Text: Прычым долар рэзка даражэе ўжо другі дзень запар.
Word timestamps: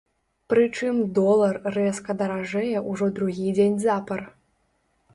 Прычым 0.53 1.01
долар 1.17 1.59
рэзка 1.77 2.11
даражэе 2.23 2.77
ўжо 2.89 3.13
другі 3.21 3.57
дзень 3.59 3.81
запар. 3.89 4.29